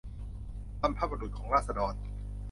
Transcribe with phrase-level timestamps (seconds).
[0.81, 1.93] บรรพบุรุษของราษฎร